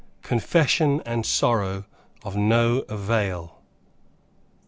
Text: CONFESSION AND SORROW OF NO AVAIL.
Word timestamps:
CONFESSION 0.23 1.03
AND 1.05 1.27
SORROW 1.27 1.85
OF 2.23 2.35
NO 2.35 2.83
AVAIL. 2.89 3.59